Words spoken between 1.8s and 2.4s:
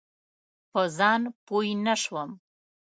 نه شوم.